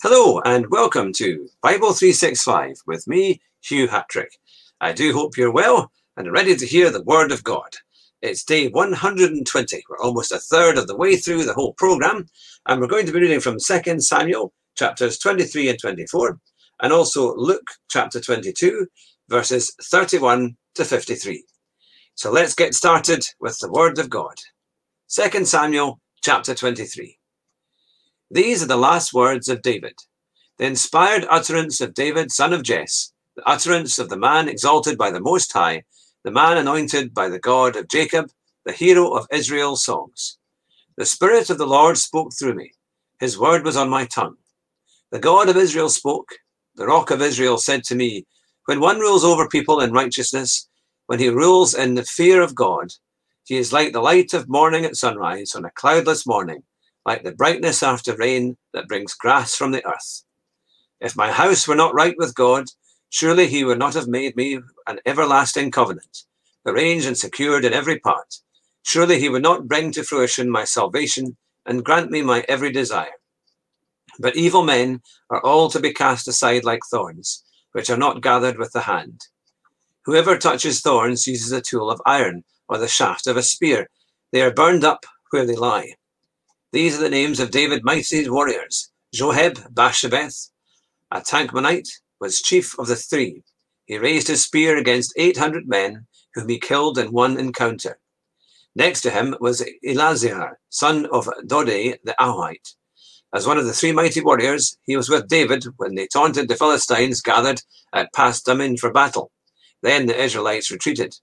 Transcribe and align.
Hello 0.00 0.40
and 0.44 0.70
welcome 0.70 1.12
to 1.14 1.48
Bible 1.60 1.92
365 1.92 2.82
with 2.86 3.08
me, 3.08 3.40
Hugh 3.62 3.88
Hatrick. 3.88 4.30
I 4.80 4.92
do 4.92 5.12
hope 5.12 5.36
you're 5.36 5.50
well 5.50 5.90
and 6.16 6.30
ready 6.30 6.54
to 6.54 6.64
hear 6.64 6.88
the 6.92 7.02
Word 7.02 7.32
of 7.32 7.42
God. 7.42 7.74
It's 8.22 8.44
day 8.44 8.68
120. 8.68 9.82
We're 9.90 9.98
almost 9.98 10.30
a 10.30 10.38
third 10.38 10.78
of 10.78 10.86
the 10.86 10.96
way 10.96 11.16
through 11.16 11.46
the 11.46 11.52
whole 11.52 11.72
program, 11.72 12.28
and 12.66 12.80
we're 12.80 12.86
going 12.86 13.06
to 13.06 13.12
be 13.12 13.18
reading 13.18 13.40
from 13.40 13.58
2 13.58 14.00
Samuel 14.00 14.52
chapters 14.76 15.18
23 15.18 15.70
and 15.70 15.80
24, 15.80 16.38
and 16.80 16.92
also 16.92 17.34
Luke 17.34 17.66
chapter 17.90 18.20
22, 18.20 18.86
verses 19.28 19.74
31 19.82 20.56
to 20.76 20.84
53. 20.84 21.44
So 22.14 22.30
let's 22.30 22.54
get 22.54 22.74
started 22.74 23.26
with 23.40 23.58
the 23.58 23.72
Word 23.72 23.98
of 23.98 24.08
God. 24.08 24.36
2 25.08 25.44
Samuel 25.44 25.98
chapter 26.22 26.54
23. 26.54 27.17
These 28.30 28.62
are 28.62 28.66
the 28.66 28.76
last 28.76 29.14
words 29.14 29.48
of 29.48 29.62
David, 29.62 29.94
the 30.58 30.66
inspired 30.66 31.26
utterance 31.30 31.80
of 31.80 31.94
David, 31.94 32.30
son 32.30 32.52
of 32.52 32.62
Jesse, 32.62 33.10
the 33.36 33.48
utterance 33.48 33.98
of 33.98 34.10
the 34.10 34.18
man 34.18 34.50
exalted 34.50 34.98
by 34.98 35.10
the 35.10 35.20
Most 35.20 35.50
High, 35.54 35.84
the 36.24 36.30
man 36.30 36.58
anointed 36.58 37.14
by 37.14 37.30
the 37.30 37.38
God 37.38 37.74
of 37.74 37.88
Jacob, 37.88 38.30
the 38.66 38.72
hero 38.72 39.12
of 39.12 39.26
Israel's 39.32 39.82
songs. 39.82 40.38
The 40.98 41.06
Spirit 41.06 41.48
of 41.48 41.56
the 41.56 41.66
Lord 41.66 41.96
spoke 41.96 42.32
through 42.38 42.54
me. 42.54 42.72
His 43.18 43.38
word 43.38 43.64
was 43.64 43.78
on 43.78 43.88
my 43.88 44.04
tongue. 44.04 44.36
The 45.10 45.18
God 45.18 45.48
of 45.48 45.56
Israel 45.56 45.88
spoke. 45.88 46.34
The 46.76 46.86
rock 46.86 47.10
of 47.10 47.22
Israel 47.22 47.56
said 47.56 47.82
to 47.84 47.94
me, 47.94 48.26
When 48.66 48.78
one 48.80 48.98
rules 49.00 49.24
over 49.24 49.48
people 49.48 49.80
in 49.80 49.92
righteousness, 49.92 50.68
when 51.06 51.18
he 51.18 51.30
rules 51.30 51.72
in 51.72 51.94
the 51.94 52.04
fear 52.04 52.42
of 52.42 52.54
God, 52.54 52.92
he 53.44 53.56
is 53.56 53.72
like 53.72 53.94
the 53.94 54.02
light 54.02 54.34
of 54.34 54.50
morning 54.50 54.84
at 54.84 54.96
sunrise 54.96 55.54
on 55.54 55.64
a 55.64 55.70
cloudless 55.70 56.26
morning 56.26 56.64
like 57.04 57.22
the 57.22 57.32
brightness 57.32 57.82
after 57.82 58.14
rain 58.16 58.56
that 58.72 58.88
brings 58.88 59.14
grass 59.14 59.54
from 59.54 59.72
the 59.72 59.86
earth. 59.86 60.24
If 61.00 61.16
my 61.16 61.30
house 61.32 61.66
were 61.66 61.76
not 61.76 61.94
right 61.94 62.14
with 62.18 62.34
God, 62.34 62.66
surely 63.08 63.46
he 63.46 63.64
would 63.64 63.78
not 63.78 63.94
have 63.94 64.08
made 64.08 64.36
me 64.36 64.60
an 64.86 65.00
everlasting 65.06 65.70
covenant, 65.70 66.24
arranged 66.66 67.06
and 67.06 67.16
secured 67.16 67.64
in 67.64 67.72
every 67.72 67.98
part. 67.98 68.34
Surely 68.82 69.20
he 69.20 69.28
would 69.28 69.42
not 69.42 69.68
bring 69.68 69.92
to 69.92 70.02
fruition 70.02 70.50
my 70.50 70.64
salvation 70.64 71.36
and 71.66 71.84
grant 71.84 72.10
me 72.10 72.22
my 72.22 72.44
every 72.48 72.72
desire. 72.72 73.12
But 74.18 74.36
evil 74.36 74.64
men 74.64 75.02
are 75.30 75.40
all 75.44 75.68
to 75.70 75.80
be 75.80 75.92
cast 75.92 76.26
aside 76.26 76.64
like 76.64 76.80
thorns, 76.90 77.44
which 77.72 77.90
are 77.90 77.96
not 77.96 78.22
gathered 78.22 78.58
with 78.58 78.72
the 78.72 78.80
hand. 78.80 79.20
Whoever 80.04 80.38
touches 80.38 80.80
thorns 80.80 81.26
uses 81.26 81.52
a 81.52 81.60
tool 81.60 81.90
of 81.90 82.02
iron 82.06 82.44
or 82.68 82.78
the 82.78 82.88
shaft 82.88 83.26
of 83.26 83.36
a 83.36 83.42
spear. 83.42 83.88
They 84.32 84.42
are 84.42 84.50
burned 84.50 84.84
up 84.84 85.04
where 85.30 85.46
they 85.46 85.54
lie. 85.54 85.94
These 86.70 86.98
are 86.98 87.00
the 87.00 87.08
names 87.08 87.40
of 87.40 87.50
David 87.50 87.82
mighty 87.82 88.28
warriors. 88.28 88.90
Joab 89.14 89.72
Basshebeth, 89.72 90.50
a 91.10 91.22
Tahkemonite, 91.22 91.88
was 92.20 92.42
chief 92.42 92.78
of 92.78 92.88
the 92.88 92.96
three. 92.96 93.42
He 93.86 93.96
raised 93.96 94.28
his 94.28 94.44
spear 94.44 94.76
against 94.76 95.14
800 95.16 95.66
men, 95.66 96.06
whom 96.34 96.50
he 96.50 96.60
killed 96.60 96.98
in 96.98 97.10
one 97.10 97.38
encounter. 97.38 97.98
Next 98.74 99.00
to 99.02 99.10
him 99.10 99.34
was 99.40 99.64
Eleazar, 99.82 100.58
son 100.68 101.06
of 101.06 101.26
Dodai 101.46 101.96
the 102.04 102.14
Ahohite. 102.20 102.74
As 103.34 103.46
one 103.46 103.56
of 103.56 103.64
the 103.64 103.72
three 103.72 103.92
mighty 103.92 104.20
warriors, 104.20 104.76
he 104.84 104.94
was 104.94 105.08
with 105.08 105.26
David 105.26 105.64
when 105.78 105.94
they 105.94 106.06
taunted 106.06 106.48
the 106.48 106.56
Philistines 106.56 107.22
gathered 107.22 107.62
at 107.94 108.12
Pas 108.12 108.42
Dammim 108.42 108.76
for 108.76 108.92
battle. 108.92 109.30
Then 109.82 110.04
the 110.04 110.22
Israelites 110.22 110.70
retreated. 110.70 111.14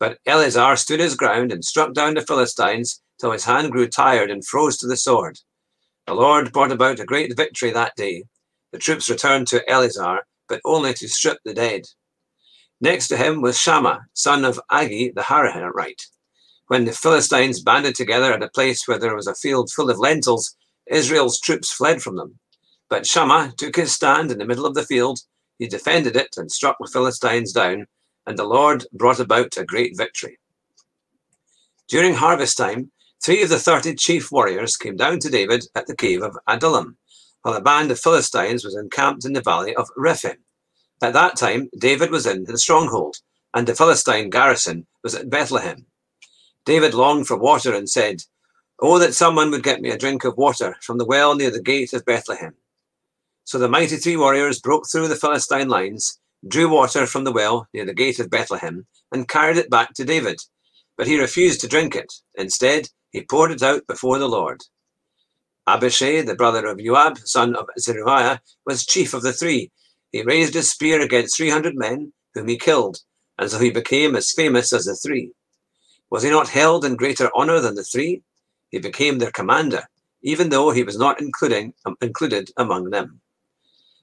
But 0.00 0.18
Eleazar 0.26 0.74
stood 0.74 0.98
his 0.98 1.14
ground 1.14 1.52
and 1.52 1.64
struck 1.64 1.94
down 1.94 2.14
the 2.14 2.22
Philistines 2.22 3.00
till 3.18 3.32
his 3.32 3.44
hand 3.44 3.72
grew 3.72 3.88
tired 3.88 4.30
and 4.30 4.46
froze 4.46 4.76
to 4.78 4.86
the 4.86 4.96
sword. 4.96 5.38
The 6.06 6.14
Lord 6.14 6.52
brought 6.52 6.72
about 6.72 7.00
a 7.00 7.04
great 7.04 7.36
victory 7.36 7.70
that 7.70 7.96
day. 7.96 8.24
The 8.72 8.78
troops 8.78 9.10
returned 9.10 9.46
to 9.48 9.68
Eleazar, 9.68 10.20
but 10.48 10.60
only 10.64 10.94
to 10.94 11.08
strip 11.08 11.38
the 11.44 11.54
dead. 11.54 11.82
Next 12.80 13.08
to 13.08 13.16
him 13.16 13.42
was 13.42 13.58
Shammah, 13.58 14.06
son 14.14 14.44
of 14.44 14.60
Agee 14.70 15.14
the 15.14 15.22
Hararite. 15.22 16.06
When 16.68 16.84
the 16.84 16.92
Philistines 16.92 17.62
banded 17.62 17.94
together 17.94 18.32
at 18.32 18.42
a 18.42 18.50
place 18.50 18.86
where 18.86 18.98
there 18.98 19.16
was 19.16 19.26
a 19.26 19.34
field 19.34 19.70
full 19.70 19.90
of 19.90 19.98
lentils, 19.98 20.54
Israel's 20.86 21.40
troops 21.40 21.72
fled 21.72 22.02
from 22.02 22.16
them. 22.16 22.38
But 22.88 23.06
Shammah 23.06 23.54
took 23.56 23.76
his 23.76 23.92
stand 23.92 24.30
in 24.30 24.38
the 24.38 24.46
middle 24.46 24.66
of 24.66 24.74
the 24.74 24.84
field. 24.84 25.20
He 25.58 25.66
defended 25.66 26.14
it 26.14 26.36
and 26.36 26.50
struck 26.50 26.76
the 26.78 26.90
Philistines 26.90 27.52
down, 27.52 27.86
and 28.26 28.38
the 28.38 28.44
Lord 28.44 28.86
brought 28.92 29.18
about 29.18 29.56
a 29.56 29.64
great 29.64 29.96
victory. 29.96 30.38
During 31.88 32.14
harvest 32.14 32.56
time, 32.56 32.92
Three 33.22 33.42
of 33.42 33.48
the 33.48 33.58
thirty 33.58 33.94
chief 33.94 34.30
warriors 34.30 34.76
came 34.76 34.96
down 34.96 35.18
to 35.20 35.30
David 35.30 35.64
at 35.74 35.86
the 35.86 35.96
cave 35.96 36.22
of 36.22 36.38
Adullam, 36.46 36.96
while 37.42 37.54
a 37.54 37.60
band 37.60 37.90
of 37.90 37.98
Philistines 37.98 38.64
was 38.64 38.76
encamped 38.76 39.24
in 39.24 39.32
the 39.32 39.42
valley 39.42 39.74
of 39.74 39.88
Rephaim. 39.96 40.38
At 41.02 41.12
that 41.12 41.36
time, 41.36 41.68
David 41.78 42.10
was 42.10 42.26
in 42.26 42.44
the 42.44 42.58
stronghold, 42.58 43.16
and 43.54 43.66
the 43.66 43.74
Philistine 43.74 44.30
garrison 44.30 44.86
was 45.02 45.14
at 45.14 45.30
Bethlehem. 45.30 45.86
David 46.64 46.94
longed 46.94 47.26
for 47.26 47.36
water 47.36 47.74
and 47.74 47.88
said, 47.88 48.22
Oh, 48.80 48.98
that 48.98 49.14
someone 49.14 49.50
would 49.50 49.62
get 49.62 49.80
me 49.80 49.90
a 49.90 49.98
drink 49.98 50.24
of 50.24 50.36
water 50.36 50.76
from 50.82 50.98
the 50.98 51.04
well 51.04 51.34
near 51.34 51.50
the 51.50 51.62
gate 51.62 51.92
of 51.92 52.04
Bethlehem. 52.04 52.54
So 53.44 53.58
the 53.58 53.68
mighty 53.68 53.96
three 53.96 54.16
warriors 54.16 54.60
broke 54.60 54.88
through 54.88 55.08
the 55.08 55.16
Philistine 55.16 55.68
lines, 55.68 56.20
drew 56.46 56.68
water 56.68 57.06
from 57.06 57.24
the 57.24 57.32
well 57.32 57.66
near 57.74 57.84
the 57.84 57.94
gate 57.94 58.20
of 58.20 58.30
Bethlehem, 58.30 58.86
and 59.10 59.28
carried 59.28 59.56
it 59.56 59.70
back 59.70 59.94
to 59.94 60.04
David. 60.04 60.40
But 60.96 61.06
he 61.06 61.18
refused 61.18 61.60
to 61.62 61.68
drink 61.68 61.96
it. 61.96 62.12
Instead, 62.36 62.88
he 63.10 63.22
poured 63.22 63.50
it 63.50 63.62
out 63.62 63.86
before 63.86 64.18
the 64.18 64.28
Lord. 64.28 64.62
Abishai, 65.66 66.22
the 66.22 66.34
brother 66.34 66.66
of 66.66 66.78
Joab, 66.78 67.18
son 67.18 67.54
of 67.54 67.68
Zeruiah, 67.78 68.40
was 68.64 68.86
chief 68.86 69.12
of 69.14 69.22
the 69.22 69.32
three. 69.32 69.70
He 70.12 70.22
raised 70.22 70.54
his 70.54 70.70
spear 70.70 71.00
against 71.00 71.36
three 71.36 71.50
hundred 71.50 71.76
men, 71.76 72.12
whom 72.34 72.48
he 72.48 72.56
killed, 72.56 73.00
and 73.38 73.50
so 73.50 73.58
he 73.58 73.70
became 73.70 74.16
as 74.16 74.32
famous 74.32 74.72
as 74.72 74.86
the 74.86 74.94
three. 74.94 75.32
Was 76.10 76.22
he 76.22 76.30
not 76.30 76.48
held 76.48 76.84
in 76.84 76.96
greater 76.96 77.30
honor 77.34 77.60
than 77.60 77.74
the 77.74 77.84
three? 77.84 78.22
He 78.70 78.78
became 78.78 79.18
their 79.18 79.30
commander, 79.30 79.88
even 80.22 80.48
though 80.48 80.70
he 80.70 80.82
was 80.82 80.98
not 80.98 81.20
including, 81.20 81.74
um, 81.84 81.96
included 82.00 82.50
among 82.56 82.90
them. 82.90 83.20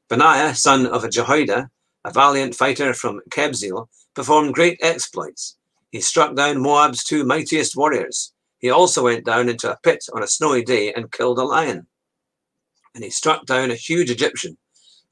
Benaiah, 0.07 0.53
son 0.53 0.85
of 0.85 1.09
Jehoiada, 1.09 1.69
a 2.03 2.11
valiant 2.11 2.53
fighter 2.53 2.93
from 2.93 3.21
Kabzeel, 3.31 3.87
performed 4.13 4.53
great 4.53 4.77
exploits. 4.81 5.57
He 5.91 5.99
struck 6.01 6.35
down 6.35 6.61
Moab's 6.61 7.03
two 7.03 7.23
mightiest 7.23 7.75
warriors, 7.75 8.33
he 8.59 8.69
also 8.69 9.03
went 9.03 9.25
down 9.25 9.49
into 9.49 9.71
a 9.71 9.77
pit 9.83 10.05
on 10.13 10.23
a 10.23 10.27
snowy 10.27 10.63
day 10.63 10.93
and 10.93 11.11
killed 11.11 11.39
a 11.39 11.43
lion. 11.43 11.87
And 12.93 13.03
he 13.03 13.09
struck 13.09 13.45
down 13.45 13.71
a 13.71 13.75
huge 13.75 14.09
Egyptian. 14.09 14.57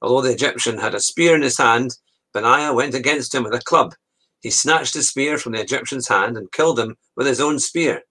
Although 0.02 0.28
the 0.28 0.34
Egyptian 0.34 0.78
had 0.78 0.96
a 0.96 1.00
spear 1.00 1.36
in 1.36 1.42
his 1.42 1.58
hand, 1.58 1.98
Benaiah 2.34 2.74
went 2.74 2.96
against 2.96 3.36
him 3.36 3.44
with 3.44 3.54
a 3.54 3.60
club. 3.60 3.96
He 4.42 4.50
snatched 4.50 4.94
the 4.94 5.04
spear 5.04 5.38
from 5.38 5.54
the 5.54 5.62
Egyptian's 5.62 6.08
hand 6.08 6.38
and 6.38 6.52
killed 6.52 6.80
him 6.80 6.96
with 7.16 7.28
his 7.28 7.40
own 7.40 7.60
spear. 7.60 8.04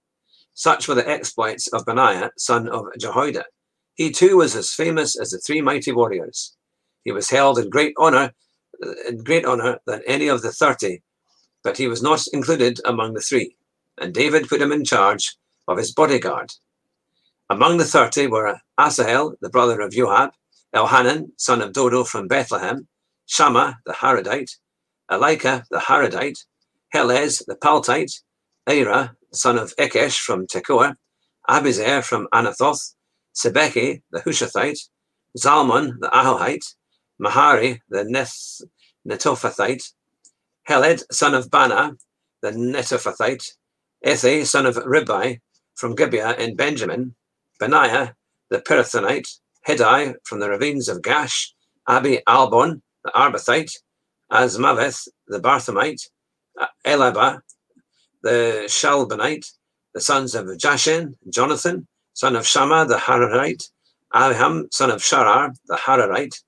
Such 0.55 0.87
were 0.87 0.95
the 0.95 1.09
exploits 1.09 1.67
of 1.69 1.87
Benaiah, 1.87 2.31
son 2.37 2.69
of 2.69 2.87
Jehoiada. 2.99 3.45
He 3.95 4.11
too 4.11 4.37
was 4.37 4.55
as 4.55 4.73
famous 4.73 5.19
as 5.19 5.31
the 5.31 5.39
three 5.39 5.61
mighty 5.61 5.93
warriors. 5.93 6.57
He 7.05 7.13
was 7.13 7.31
held 7.31 7.59
in 7.59 7.69
great 7.69 7.95
honor, 7.99 8.33
in 9.09 9.25
great 9.25 9.45
honor 9.45 9.81
than 9.87 10.03
any 10.07 10.29
of 10.29 10.43
the 10.43 10.53
thirty, 10.53 11.03
but 11.65 11.77
he 11.77 11.89
was 11.89 12.03
not 12.03 12.23
included 12.33 12.81
among 12.85 13.15
the 13.15 13.21
three 13.21 13.57
and 14.03 14.13
David 14.13 14.49
put 14.49 14.61
him 14.61 14.73
in 14.73 14.85
charge 14.85 15.37
of 15.69 15.79
his 15.79 15.93
bodyguard. 15.93 16.51
Among 17.49 17.77
the 17.77 17.85
thirty 17.85 18.27
were 18.27 18.61
Asahel, 18.79 19.37
the 19.41 19.49
brother 19.49 19.81
of 19.81 19.93
Joab, 19.93 20.33
Elhanan, 20.75 21.31
son 21.37 21.63
of 21.63 21.73
Dodo 21.73 22.03
from 22.03 22.27
Bethlehem, 22.27 22.89
Shammah, 23.27 23.79
the 23.87 23.93
Harodite, 23.93 24.57
Elika, 25.11 25.65
the 25.71 25.79
Harodite, 25.79 26.45
Helez, 26.93 27.45
the 27.47 27.55
Paltite, 27.55 28.23
Ira, 28.67 29.15
son 29.33 29.57
of 29.57 29.75
Ekesh 29.77 30.19
from 30.19 30.47
Tekoa, 30.47 30.97
Abiezer 31.49 32.03
from 32.03 32.27
Anathoth, 32.35 32.95
Sibbekai, 33.35 34.03
the 34.11 34.21
Hushathite, 34.21 34.81
Zalmon, 35.39 36.01
the 36.01 36.09
Ahohite, 36.09 36.75
Maharai, 37.21 37.81
the 37.89 38.05
Neth, 38.05 38.63
Netophathite, 39.09 39.93
Heled, 40.65 41.03
son 41.13 41.35
of 41.35 41.51
Baanah, 41.51 41.97
the 42.41 42.51
Netophathite, 42.51 43.53
Ethi, 44.05 44.45
son 44.45 44.67
of 44.67 44.77
Ribai, 44.77 45.41
from 45.77 45.95
Gibeah 45.95 46.35
in 46.37 46.57
Benjamin, 46.57 47.15
Benaiah, 47.61 48.15
the 48.51 48.59
Pirathonite, 48.59 49.39
Hiddai, 49.67 50.15
from 50.25 50.41
the 50.41 50.51
ravines 50.51 50.89
of 50.89 51.03
Gaash, 51.03 51.53
Abi 51.87 52.19
Albon, 52.27 52.83
the 53.05 53.13
Arbathite, 53.15 53.77
Azmaveth, 54.31 55.09
the 55.29 55.39
Barhumite, 55.39 56.09
Elaba, 56.85 57.41
the 58.23 58.65
Shaalbonite, 58.67 59.47
the 59.95 60.01
sons 60.01 60.35
of 60.35 60.47
Jashen, 60.47 61.15
Jonathan, 61.29 61.87
son 62.15 62.35
of 62.35 62.47
Shammah, 62.47 62.87
the 62.87 62.97
Hararite, 62.97 63.69
Aham, 64.13 64.73
son 64.73 64.91
of 64.91 65.01
Sharar, 65.01 65.55
the 65.67 65.77
Hararite, 65.77 66.43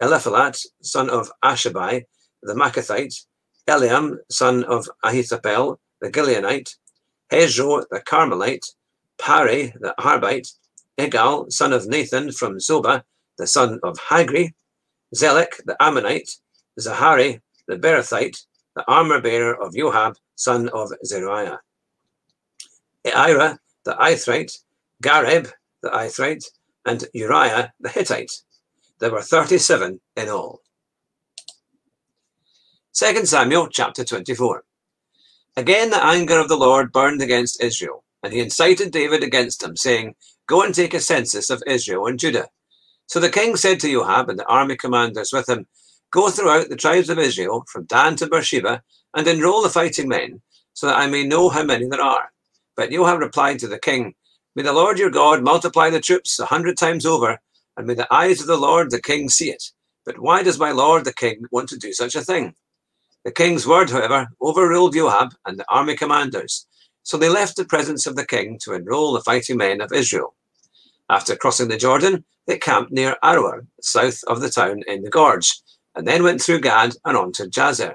Eliphelet, 0.00 0.64
son 0.82 1.10
of 1.10 1.32
Ashabai, 1.44 2.04
the 2.42 2.54
Maakathite, 2.54 3.24
Eliam, 3.68 4.18
son 4.30 4.64
of 4.64 4.88
Ahithophel, 5.04 5.78
the 6.00 6.10
Gilonite, 6.10 6.76
Hezro 7.32 7.82
the 7.90 8.00
Carmelite, 8.00 8.66
Pari 9.18 9.72
the 9.80 9.94
Harbite, 9.98 10.52
Egal, 10.98 11.50
son 11.50 11.72
of 11.72 11.88
Nathan 11.88 12.30
from 12.30 12.58
Zobah, 12.58 13.02
the 13.38 13.46
son 13.46 13.80
of 13.82 13.96
Hagri, 13.98 14.52
Zelek 15.14 15.64
the 15.64 15.74
Ammonite, 15.80 16.28
Zahari 16.78 17.40
the 17.66 17.76
Beerothite, 17.76 18.44
the 18.76 18.84
armor 18.86 19.18
bearer 19.22 19.54
of 19.54 19.74
Joab, 19.74 20.16
son 20.36 20.68
of 20.74 20.92
Zeruiah. 21.06 21.60
Ira 23.06 23.58
the 23.84 23.94
Ithrite, 23.94 24.58
Gareb 25.02 25.50
the 25.82 25.88
Ithrite, 25.88 26.44
and 26.84 27.04
Uriah 27.14 27.72
the 27.80 27.88
Hittite. 27.88 28.42
There 28.98 29.10
were 29.10 29.22
37 29.22 30.00
in 30.16 30.28
all. 30.28 30.60
2 32.92 33.24
Samuel 33.24 33.68
chapter 33.68 34.04
24. 34.04 34.64
Again 35.56 35.90
the 35.90 36.04
anger 36.04 36.38
of 36.40 36.48
the 36.48 36.56
Lord 36.56 36.92
burned 36.92 37.22
against 37.22 37.62
Israel, 37.62 38.04
and 38.22 38.32
he 38.32 38.40
incited 38.40 38.92
David 38.92 39.22
against 39.22 39.62
him, 39.62 39.76
saying, 39.76 40.14
Go 40.48 40.62
and 40.62 40.74
take 40.74 40.94
a 40.94 41.00
census 41.00 41.50
of 41.50 41.62
Israel 41.66 42.06
and 42.06 42.18
Judah. 42.18 42.48
So 43.08 43.20
the 43.20 43.30
king 43.30 43.56
said 43.56 43.80
to 43.82 43.92
Joab 43.92 44.30
and 44.30 44.40
the 44.40 44.46
army 44.46 44.76
commanders 44.76 45.32
with 45.32 45.48
him, 45.48 45.66
Go 46.12 46.30
throughout 46.30 46.70
the 46.70 46.76
tribes 46.76 47.10
of 47.10 47.18
Israel, 47.20 47.64
from 47.72 47.86
Dan 47.86 48.16
to 48.16 48.28
Beersheba, 48.28 48.82
and 49.16 49.28
enroll 49.28 49.62
the 49.62 49.70
fighting 49.70 50.08
men, 50.08 50.42
so 50.74 50.88
that 50.88 50.98
I 50.98 51.08
may 51.08 51.24
know 51.26 51.50
how 51.50 51.64
many 51.64 51.86
there 51.88 52.02
are. 52.02 52.32
But 52.76 52.92
Joab 52.92 53.20
replied 53.20 53.60
to 53.60 53.68
the 53.68 53.80
king, 53.80 54.14
May 54.56 54.64
the 54.64 54.74
Lord 54.74 54.98
your 54.98 55.10
God 55.10 55.44
multiply 55.44 55.90
the 55.90 56.00
troops 56.00 56.38
a 56.40 56.46
hundred 56.46 56.78
times 56.78 57.06
over, 57.06 57.40
and 57.76 57.86
may 57.88 57.94
the 57.94 58.12
eyes 58.14 58.40
of 58.42 58.48
the 58.48 58.58
Lord 58.58 58.90
the 58.92 59.02
king 59.02 59.28
see 59.28 59.50
it. 59.50 59.64
But 60.06 60.20
why 60.20 60.42
does 60.44 60.60
my 60.60 60.72
lord 60.72 61.04
the 61.06 61.14
king 61.14 61.44
want 61.52 61.70
to 61.70 61.78
do 61.78 61.92
such 61.94 62.16
a 62.16 62.22
thing? 62.22 62.54
The 63.24 63.32
king's 63.32 63.66
word, 63.66 63.90
however, 63.90 64.28
overruled 64.40 64.94
Joab 64.94 65.34
and 65.46 65.58
the 65.58 65.64
army 65.68 65.96
commanders, 65.96 66.66
so 67.04 67.16
they 67.16 67.28
left 67.28 67.56
the 67.56 67.64
presence 67.64 68.06
of 68.06 68.16
the 68.16 68.26
king 68.26 68.58
to 68.62 68.74
enroll 68.74 69.12
the 69.12 69.20
fighting 69.20 69.58
men 69.58 69.80
of 69.80 69.92
Israel. 69.92 70.34
After 71.08 71.36
crossing 71.36 71.68
the 71.68 71.76
Jordan, 71.76 72.24
they 72.46 72.58
camped 72.58 72.90
near 72.90 73.16
Aroer, 73.22 73.66
south 73.80 74.24
of 74.24 74.40
the 74.40 74.50
town 74.50 74.82
in 74.88 75.02
the 75.02 75.10
gorge, 75.10 75.60
and 75.94 76.06
then 76.06 76.24
went 76.24 76.42
through 76.42 76.60
Gad 76.60 76.96
and 77.04 77.16
on 77.16 77.32
to 77.32 77.44
Jazer. 77.44 77.94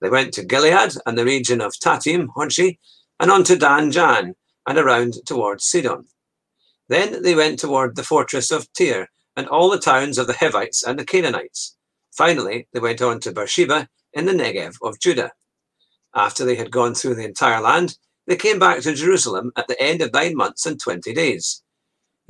They 0.00 0.08
went 0.08 0.32
to 0.34 0.44
Gilead 0.44 0.94
and 1.04 1.18
the 1.18 1.24
region 1.24 1.60
of 1.60 1.72
Tahtim, 1.72 2.28
Hodshi, 2.36 2.78
and 3.18 3.30
on 3.30 3.44
to 3.44 3.56
Dan 3.56 3.90
Jaan, 3.90 4.34
and 4.66 4.78
around 4.78 5.14
towards 5.26 5.64
Sidon. 5.64 6.04
Then 6.88 7.22
they 7.22 7.34
went 7.34 7.58
toward 7.58 7.96
the 7.96 8.04
fortress 8.04 8.50
of 8.50 8.72
Tyre 8.72 9.08
and 9.36 9.48
all 9.48 9.70
the 9.70 9.78
towns 9.78 10.18
of 10.18 10.26
the 10.26 10.34
Hivites 10.34 10.82
and 10.82 10.98
the 10.98 11.04
Canaanites. 11.04 11.76
Finally, 12.12 12.68
they 12.72 12.80
went 12.80 13.02
on 13.02 13.20
to 13.20 13.32
Beersheba 13.32 13.88
in 14.12 14.26
the 14.26 14.32
Negev 14.32 14.76
of 14.82 15.00
Judah. 15.00 15.32
After 16.14 16.44
they 16.44 16.56
had 16.56 16.70
gone 16.70 16.94
through 16.94 17.14
the 17.14 17.24
entire 17.24 17.60
land, 17.60 17.96
they 18.26 18.36
came 18.36 18.58
back 18.58 18.80
to 18.80 18.94
Jerusalem 18.94 19.52
at 19.56 19.68
the 19.68 19.80
end 19.80 20.02
of 20.02 20.12
nine 20.12 20.36
months 20.36 20.66
and 20.66 20.78
twenty 20.80 21.12
days. 21.12 21.62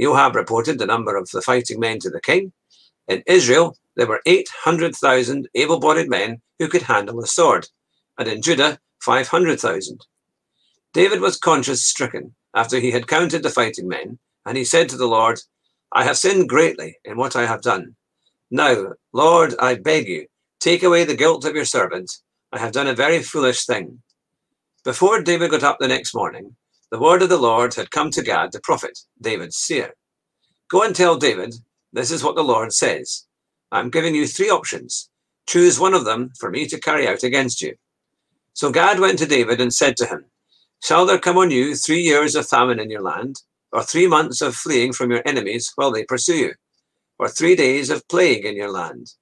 Joab 0.00 0.34
reported 0.34 0.78
the 0.78 0.86
number 0.86 1.16
of 1.16 1.30
the 1.30 1.42
fighting 1.42 1.78
men 1.78 1.98
to 2.00 2.10
the 2.10 2.20
king. 2.20 2.52
In 3.08 3.22
Israel, 3.26 3.76
there 3.96 4.06
were 4.06 4.22
800,000 4.24 5.48
able 5.54 5.80
bodied 5.80 6.08
men 6.08 6.40
who 6.58 6.68
could 6.68 6.82
handle 6.82 7.20
a 7.20 7.26
sword, 7.26 7.68
and 8.18 8.28
in 8.28 8.40
Judah, 8.40 8.78
500,000. 9.00 10.06
David 10.92 11.20
was 11.20 11.36
conscience 11.36 11.82
stricken 11.82 12.34
after 12.54 12.78
he 12.78 12.90
had 12.90 13.06
counted 13.06 13.42
the 13.42 13.50
fighting 13.50 13.88
men, 13.88 14.18
and 14.46 14.56
he 14.56 14.64
said 14.64 14.88
to 14.88 14.96
the 14.96 15.06
Lord, 15.08 15.40
I 15.92 16.04
have 16.04 16.16
sinned 16.16 16.48
greatly 16.48 16.98
in 17.04 17.16
what 17.16 17.36
I 17.36 17.46
have 17.46 17.62
done. 17.62 17.96
Now, 18.50 18.94
Lord, 19.12 19.54
I 19.58 19.74
beg 19.74 20.08
you, 20.08 20.26
Take 20.60 20.82
away 20.82 21.04
the 21.04 21.16
guilt 21.16 21.46
of 21.46 21.54
your 21.54 21.64
servant. 21.64 22.12
I 22.52 22.58
have 22.58 22.72
done 22.72 22.86
a 22.86 22.94
very 22.94 23.22
foolish 23.22 23.64
thing. 23.64 24.02
Before 24.84 25.22
David 25.22 25.50
got 25.52 25.62
up 25.62 25.78
the 25.78 25.88
next 25.88 26.14
morning, 26.14 26.56
the 26.90 26.98
word 26.98 27.22
of 27.22 27.30
the 27.30 27.38
Lord 27.38 27.74
had 27.74 27.90
come 27.90 28.10
to 28.10 28.22
Gad 28.22 28.52
the 28.52 28.60
prophet, 28.60 28.98
David's 29.20 29.56
seer. 29.56 29.94
Go 30.68 30.82
and 30.82 30.94
tell 30.94 31.16
David, 31.16 31.54
this 31.94 32.10
is 32.10 32.22
what 32.22 32.36
the 32.36 32.44
Lord 32.44 32.74
says. 32.74 33.26
I'm 33.72 33.90
giving 33.90 34.14
you 34.14 34.26
three 34.26 34.50
options. 34.50 35.08
Choose 35.48 35.80
one 35.80 35.94
of 35.94 36.04
them 36.04 36.32
for 36.38 36.50
me 36.50 36.66
to 36.66 36.78
carry 36.80 37.08
out 37.08 37.22
against 37.22 37.62
you. 37.62 37.76
So 38.52 38.70
Gad 38.70 39.00
went 39.00 39.18
to 39.20 39.26
David 39.26 39.60
and 39.62 39.72
said 39.72 39.96
to 39.98 40.06
him, 40.06 40.26
Shall 40.82 41.06
there 41.06 41.18
come 41.18 41.38
on 41.38 41.50
you 41.50 41.74
three 41.74 42.02
years 42.02 42.34
of 42.34 42.46
famine 42.48 42.80
in 42.80 42.90
your 42.90 43.02
land, 43.02 43.42
or 43.72 43.82
three 43.82 44.06
months 44.06 44.42
of 44.42 44.54
fleeing 44.54 44.92
from 44.92 45.10
your 45.10 45.22
enemies 45.26 45.72
while 45.76 45.90
they 45.90 46.04
pursue 46.04 46.36
you, 46.36 46.54
or 47.18 47.28
three 47.28 47.56
days 47.56 47.90
of 47.90 48.06
plague 48.08 48.44
in 48.44 48.56
your 48.56 48.70
land? 48.70 49.12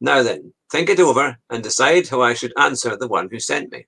Now 0.00 0.22
then, 0.22 0.54
think 0.70 0.88
it 0.88 1.00
over 1.00 1.38
and 1.50 1.62
decide 1.62 2.08
how 2.08 2.22
I 2.22 2.34
should 2.34 2.52
answer 2.58 2.96
the 2.96 3.08
one 3.08 3.28
who 3.30 3.40
sent 3.40 3.72
me. 3.72 3.86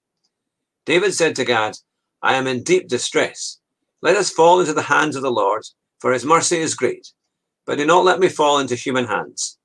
David 0.86 1.14
said 1.14 1.36
to 1.36 1.44
Gad, 1.44 1.76
I 2.22 2.34
am 2.34 2.46
in 2.46 2.62
deep 2.62 2.88
distress. 2.88 3.58
Let 4.02 4.16
us 4.16 4.30
fall 4.30 4.60
into 4.60 4.72
the 4.72 4.82
hands 4.82 5.16
of 5.16 5.22
the 5.22 5.30
Lord, 5.30 5.62
for 5.98 6.12
his 6.12 6.24
mercy 6.24 6.58
is 6.58 6.74
great. 6.74 7.12
But 7.66 7.78
do 7.78 7.86
not 7.86 8.04
let 8.04 8.20
me 8.20 8.28
fall 8.28 8.58
into 8.58 8.74
human 8.74 9.06
hands. 9.06 9.58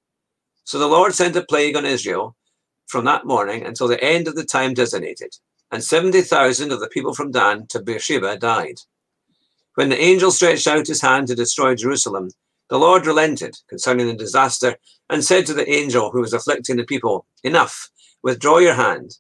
So 0.66 0.78
the 0.78 0.88
Lord 0.88 1.14
sent 1.14 1.36
a 1.36 1.46
plague 1.46 1.76
on 1.76 1.86
Israel 1.86 2.36
from 2.88 3.06
that 3.06 3.26
morning 3.26 3.66
until 3.66 3.88
the 3.88 4.04
end 4.04 4.28
of 4.28 4.36
the 4.36 4.44
time 4.44 4.74
designated, 4.74 5.36
and 5.72 5.84
70,000 5.84 6.72
of 6.72 6.80
the 6.80 6.90
people 6.90 7.14
from 7.14 7.32
Dan 7.32 7.68
to 7.68 7.82
Beersheba 7.82 8.38
died. 8.38 8.76
When 9.76 9.90
the 9.90 10.00
angel 10.00 10.32
stretched 10.32 10.68
out 10.68 10.88
his 10.88 11.02
hand 11.02 11.28
to 11.28 11.36
destroy 11.36 11.76
Jerusalem, 11.76 12.30
the 12.70 12.80
Lord 12.80 13.06
relented 13.06 13.58
concerning 13.68 14.08
the 14.08 14.14
disaster 14.14 14.78
and 15.10 15.24
said 15.24 15.46
to 15.46 15.54
the 15.54 15.70
angel 15.70 16.12
who 16.12 16.22
was 16.22 16.34
afflicting 16.34 16.78
the 16.78 16.84
people, 16.84 17.26
Enough, 17.44 17.90
withdraw 18.24 18.58
your 18.58 18.74
hand. 18.74 19.18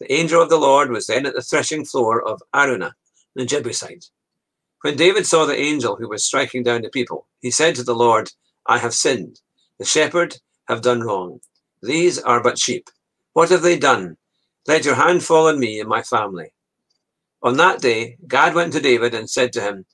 The 0.00 0.12
angel 0.12 0.42
of 0.42 0.50
the 0.50 0.58
Lord 0.58 0.90
was 0.90 1.06
then 1.06 1.26
at 1.26 1.34
the 1.34 1.42
threshing 1.42 1.84
floor 1.84 2.26
of 2.26 2.42
Araunah, 2.54 2.92
the 3.34 3.44
Jebusite. 3.44 4.06
When 4.82 4.96
David 4.96 5.26
saw 5.26 5.46
the 5.46 5.58
angel 5.58 5.96
who 5.96 6.08
was 6.08 6.24
striking 6.24 6.62
down 6.62 6.82
the 6.82 6.90
people, 6.90 7.26
he 7.40 7.50
said 7.50 7.74
to 7.76 7.82
the 7.82 7.94
Lord, 7.94 8.30
I 8.66 8.78
have 8.78 8.94
sinned. 8.94 9.40
The 9.78 9.84
shepherd 9.84 10.36
have 10.68 10.82
done 10.82 11.00
wrong. 11.00 11.40
These 11.82 12.18
are 12.20 12.42
but 12.42 12.58
sheep. 12.58 12.88
What 13.32 13.50
have 13.50 13.62
they 13.62 13.78
done? 13.78 14.16
Let 14.66 14.84
your 14.84 14.94
hand 14.94 15.22
fall 15.22 15.48
on 15.48 15.60
me 15.60 15.80
and 15.80 15.88
my 15.88 16.02
family. 16.02 16.52
On 17.42 17.56
that 17.58 17.80
day, 17.80 18.16
Gad 18.26 18.54
went 18.54 18.72
to 18.72 18.80
David 18.80 19.14
and 19.14 19.28
said 19.28 19.52
to 19.52 19.60
him, 19.60 19.86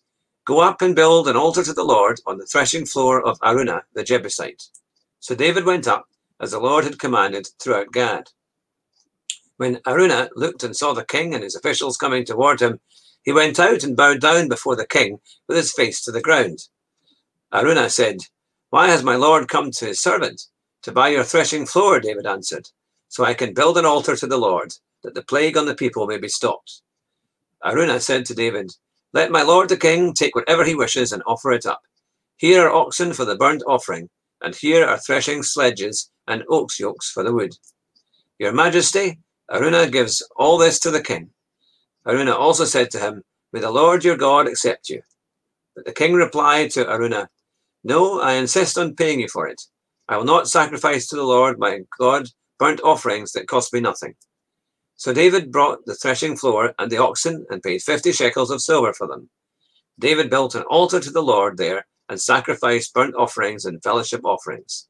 Go 0.44 0.60
up 0.60 0.82
and 0.82 0.96
build 0.96 1.28
an 1.28 1.36
altar 1.36 1.62
to 1.62 1.72
the 1.72 1.84
Lord 1.84 2.20
on 2.26 2.38
the 2.38 2.46
threshing 2.46 2.84
floor 2.84 3.24
of 3.24 3.38
Araunah 3.40 3.82
the 3.94 4.02
Jebusite. 4.02 4.64
So 5.20 5.36
David 5.36 5.64
went 5.64 5.86
up, 5.86 6.06
as 6.40 6.50
the 6.50 6.58
Lord 6.58 6.84
had 6.84 6.98
commanded, 6.98 7.48
throughout 7.60 7.92
Gad. 7.92 8.30
When 9.56 9.76
Araunah 9.86 10.30
looked 10.34 10.64
and 10.64 10.76
saw 10.76 10.94
the 10.94 11.04
king 11.04 11.32
and 11.32 11.44
his 11.44 11.54
officials 11.54 11.96
coming 11.96 12.24
toward 12.24 12.60
him, 12.60 12.80
he 13.22 13.32
went 13.32 13.60
out 13.60 13.84
and 13.84 13.96
bowed 13.96 14.20
down 14.20 14.48
before 14.48 14.74
the 14.74 14.86
king 14.86 15.20
with 15.46 15.56
his 15.56 15.72
face 15.72 16.02
to 16.02 16.10
the 16.10 16.20
ground. 16.20 16.58
Araunah 17.52 17.90
said, 17.90 18.18
Why 18.70 18.88
has 18.88 19.04
my 19.04 19.14
lord 19.14 19.48
come 19.48 19.70
to 19.70 19.86
his 19.86 20.00
servant? 20.00 20.42
To 20.82 20.92
buy 20.92 21.10
your 21.10 21.22
threshing 21.22 21.66
floor, 21.66 22.00
David 22.00 22.26
answered, 22.26 22.68
so 23.08 23.24
I 23.24 23.34
can 23.34 23.54
build 23.54 23.78
an 23.78 23.86
altar 23.86 24.16
to 24.16 24.26
the 24.26 24.38
Lord, 24.38 24.74
that 25.04 25.14
the 25.14 25.22
plague 25.22 25.56
on 25.56 25.66
the 25.66 25.74
people 25.76 26.08
may 26.08 26.18
be 26.18 26.28
stopped. 26.28 26.82
Araunah 27.64 28.00
said 28.00 28.24
to 28.26 28.34
David, 28.34 28.72
let 29.12 29.30
my 29.30 29.42
lord 29.42 29.68
the 29.68 29.76
king 29.76 30.12
take 30.12 30.34
whatever 30.34 30.64
he 30.64 30.74
wishes 30.74 31.12
and 31.12 31.22
offer 31.26 31.52
it 31.52 31.66
up. 31.66 31.82
Here 32.36 32.66
are 32.66 32.72
oxen 32.72 33.12
for 33.12 33.24
the 33.24 33.36
burnt 33.36 33.62
offering, 33.66 34.08
and 34.40 34.54
here 34.54 34.84
are 34.84 34.98
threshing 34.98 35.42
sledges 35.42 36.10
and 36.26 36.44
ox 36.50 36.80
yokes 36.80 37.10
for 37.10 37.22
the 37.22 37.32
wood. 37.32 37.54
Your 38.38 38.52
majesty, 38.52 39.18
Araunah 39.50 39.92
gives 39.92 40.26
all 40.36 40.58
this 40.58 40.80
to 40.80 40.90
the 40.90 41.02
king. 41.02 41.30
Araunah 42.06 42.34
also 42.34 42.64
said 42.64 42.90
to 42.90 42.98
him, 42.98 43.22
May 43.52 43.60
the 43.60 43.70
Lord 43.70 44.04
your 44.04 44.16
God 44.16 44.48
accept 44.48 44.88
you. 44.88 45.02
But 45.76 45.84
the 45.84 45.92
king 45.92 46.14
replied 46.14 46.70
to 46.72 46.84
Araunah, 46.84 47.28
No, 47.84 48.20
I 48.20 48.32
insist 48.34 48.78
on 48.78 48.96
paying 48.96 49.20
you 49.20 49.28
for 49.28 49.46
it. 49.46 49.62
I 50.08 50.16
will 50.16 50.24
not 50.24 50.48
sacrifice 50.48 51.06
to 51.08 51.16
the 51.16 51.22
Lord 51.22 51.58
my 51.58 51.80
God 51.98 52.28
burnt 52.58 52.80
offerings 52.82 53.32
that 53.32 53.46
cost 53.46 53.72
me 53.72 53.80
nothing. 53.80 54.14
So 55.02 55.12
David 55.12 55.50
brought 55.50 55.84
the 55.84 55.96
threshing 55.96 56.36
floor 56.36 56.74
and 56.78 56.88
the 56.88 56.98
oxen 56.98 57.44
and 57.50 57.60
paid 57.60 57.82
fifty 57.82 58.12
shekels 58.12 58.52
of 58.52 58.62
silver 58.62 58.92
for 58.92 59.08
them. 59.08 59.30
David 59.98 60.30
built 60.30 60.54
an 60.54 60.62
altar 60.70 61.00
to 61.00 61.10
the 61.10 61.24
Lord 61.24 61.58
there 61.58 61.86
and 62.08 62.20
sacrificed 62.20 62.94
burnt 62.94 63.16
offerings 63.16 63.64
and 63.64 63.82
fellowship 63.82 64.20
offerings. 64.22 64.86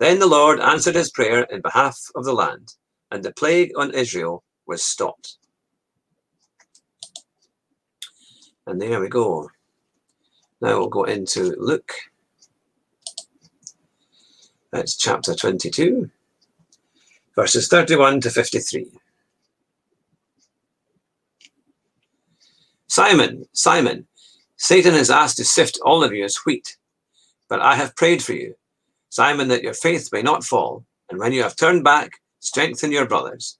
Then 0.00 0.18
the 0.18 0.26
Lord 0.26 0.60
answered 0.60 0.96
his 0.96 1.10
prayer 1.10 1.44
in 1.44 1.62
behalf 1.62 1.98
of 2.14 2.26
the 2.26 2.34
land, 2.34 2.74
and 3.10 3.22
the 3.22 3.32
plague 3.32 3.72
on 3.74 3.94
Israel 3.94 4.44
was 4.66 4.84
stopped. 4.84 5.38
And 8.66 8.82
there 8.82 9.00
we 9.00 9.08
go. 9.08 9.48
Now 10.60 10.76
we'll 10.78 10.90
go 10.90 11.04
into 11.04 11.56
Luke. 11.58 11.94
That's 14.72 14.94
chapter 14.94 15.34
22, 15.34 16.10
verses 17.34 17.66
31 17.68 18.20
to 18.20 18.30
53. 18.30 18.90
Simon, 22.98 23.44
Simon, 23.52 24.08
Satan 24.56 24.92
has 24.94 25.08
asked 25.08 25.36
to 25.36 25.44
sift 25.44 25.78
all 25.84 26.02
of 26.02 26.12
you 26.12 26.24
as 26.24 26.38
wheat, 26.44 26.76
but 27.48 27.60
I 27.60 27.76
have 27.76 27.94
prayed 27.94 28.24
for 28.24 28.32
you, 28.32 28.56
Simon, 29.08 29.46
that 29.46 29.62
your 29.62 29.72
faith 29.72 30.08
may 30.12 30.20
not 30.20 30.42
fall, 30.42 30.84
and 31.08 31.20
when 31.20 31.32
you 31.32 31.44
have 31.44 31.54
turned 31.54 31.84
back, 31.84 32.10
strengthen 32.40 32.90
your 32.90 33.06
brothers. 33.06 33.56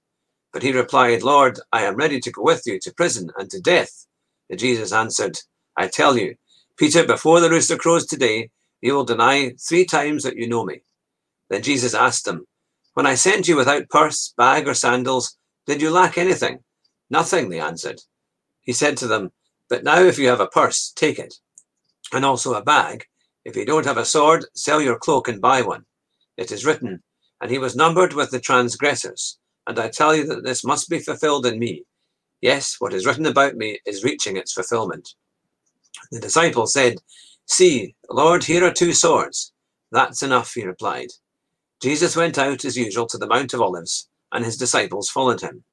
But 0.51 0.61
he 0.61 0.73
replied, 0.73 1.23
Lord, 1.23 1.57
I 1.71 1.83
am 1.83 1.95
ready 1.95 2.19
to 2.19 2.31
go 2.31 2.41
with 2.43 2.63
you 2.65 2.81
to 2.81 2.93
prison 2.93 3.31
and 3.37 3.49
to 3.51 3.61
death. 3.61 4.07
And 4.49 4.59
Jesus 4.59 4.91
answered, 4.91 5.39
I 5.77 5.87
tell 5.87 6.17
you, 6.17 6.35
Peter, 6.75 7.05
before 7.05 7.39
the 7.39 7.49
rooster 7.49 7.77
crows 7.77 8.05
today, 8.05 8.49
you 8.81 8.93
will 8.93 9.05
deny 9.05 9.53
three 9.57 9.85
times 9.85 10.23
that 10.23 10.35
you 10.35 10.49
know 10.49 10.65
me. 10.65 10.81
Then 11.49 11.61
Jesus 11.61 11.93
asked 11.93 12.25
them, 12.25 12.45
When 12.93 13.05
I 13.05 13.15
sent 13.15 13.47
you 13.47 13.55
without 13.55 13.87
purse, 13.87 14.33
bag, 14.35 14.67
or 14.67 14.73
sandals, 14.73 15.37
did 15.65 15.81
you 15.81 15.91
lack 15.91 16.17
anything? 16.17 16.59
Nothing, 17.09 17.47
they 17.47 17.61
answered. 17.61 18.01
He 18.69 18.73
said 18.73 18.97
to 18.97 19.07
them, 19.07 19.31
But 19.67 19.83
now 19.83 19.99
if 20.03 20.19
you 20.19 20.27
have 20.27 20.41
a 20.41 20.45
purse, 20.45 20.91
take 20.95 21.17
it, 21.17 21.39
and 22.13 22.23
also 22.23 22.53
a 22.53 22.61
bag. 22.61 23.03
If 23.43 23.55
you 23.55 23.65
don't 23.65 23.87
have 23.87 23.97
a 23.97 24.05
sword, 24.05 24.45
sell 24.53 24.79
your 24.79 24.99
cloak 24.99 25.27
and 25.27 25.41
buy 25.41 25.63
one. 25.63 25.85
It 26.37 26.51
is 26.51 26.67
written, 26.67 27.01
And 27.41 27.49
he 27.49 27.57
was 27.57 27.75
numbered 27.75 28.13
with 28.13 28.29
the 28.29 28.39
transgressors. 28.39 29.39
And 29.65 29.79
I 29.79 29.89
tell 29.89 30.15
you 30.15 30.23
that 30.27 30.43
this 30.43 30.63
must 30.63 30.87
be 30.87 30.99
fulfilled 30.99 31.47
in 31.47 31.57
me. 31.57 31.85
Yes, 32.41 32.75
what 32.77 32.93
is 32.93 33.07
written 33.07 33.25
about 33.25 33.55
me 33.55 33.79
is 33.87 34.03
reaching 34.03 34.37
its 34.37 34.53
fulfillment. 34.53 35.15
The 36.11 36.19
disciples 36.19 36.71
said, 36.71 36.99
See, 37.47 37.95
Lord, 38.07 38.43
here 38.43 38.63
are 38.63 38.71
two 38.71 38.93
swords. 38.93 39.51
That's 39.91 40.21
enough, 40.21 40.53
he 40.53 40.63
replied. 40.63 41.09
Jesus 41.81 42.15
went 42.15 42.37
out 42.37 42.63
as 42.65 42.77
usual 42.77 43.07
to 43.07 43.17
the 43.17 43.25
Mount 43.25 43.55
of 43.55 43.61
Olives, 43.61 44.09
and 44.31 44.45
his 44.45 44.57
disciples 44.57 45.09
followed 45.09 45.41
him. 45.41 45.63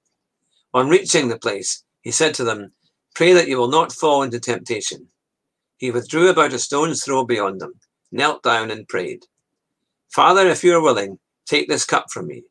On 0.72 0.88
reaching 0.88 1.28
the 1.28 1.38
place, 1.38 1.84
he 2.00 2.10
said 2.10 2.32
to 2.34 2.44
them, 2.44 2.70
Pray 3.16 3.32
that 3.32 3.48
you 3.48 3.58
will 3.58 3.66
not 3.66 3.92
fall 3.92 4.22
into 4.22 4.38
temptation. 4.38 5.08
He 5.78 5.90
withdrew 5.90 6.28
about 6.28 6.52
a 6.52 6.58
stone's 6.60 7.02
throw 7.02 7.24
beyond 7.24 7.60
them, 7.60 7.72
knelt 8.12 8.44
down, 8.44 8.70
and 8.70 8.86
prayed, 8.86 9.24
Father, 10.10 10.46
if 10.46 10.62
you 10.62 10.76
are 10.76 10.82
willing, 10.82 11.18
take 11.46 11.68
this 11.68 11.84
cup 11.84 12.06
from 12.12 12.28
me. 12.28 12.44